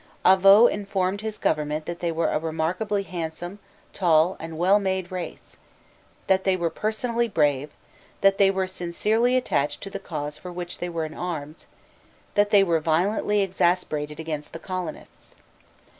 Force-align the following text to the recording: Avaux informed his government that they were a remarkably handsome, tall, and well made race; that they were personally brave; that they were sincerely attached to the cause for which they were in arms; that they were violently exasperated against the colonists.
Avaux 0.25 0.65
informed 0.67 1.21
his 1.21 1.37
government 1.37 1.85
that 1.85 1.99
they 1.99 2.11
were 2.11 2.29
a 2.31 2.39
remarkably 2.39 3.03
handsome, 3.03 3.59
tall, 3.93 4.35
and 4.39 4.57
well 4.57 4.79
made 4.79 5.11
race; 5.11 5.57
that 6.25 6.43
they 6.43 6.55
were 6.57 6.71
personally 6.71 7.27
brave; 7.27 7.69
that 8.21 8.39
they 8.39 8.49
were 8.49 8.65
sincerely 8.65 9.37
attached 9.37 9.79
to 9.83 9.91
the 9.91 9.99
cause 9.99 10.39
for 10.39 10.51
which 10.51 10.79
they 10.79 10.89
were 10.89 11.05
in 11.05 11.13
arms; 11.13 11.67
that 12.33 12.49
they 12.49 12.63
were 12.63 12.79
violently 12.79 13.41
exasperated 13.43 14.19
against 14.19 14.53
the 14.53 14.59
colonists. 14.59 15.35